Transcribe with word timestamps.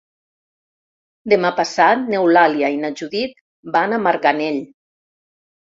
Demà 1.33 1.51
passat 1.59 2.01
n'Eulàlia 2.15 2.73
i 2.77 2.81
na 2.87 2.93
Judit 3.03 3.39
van 3.79 3.97
a 3.97 4.03
Marganell. 4.09 4.61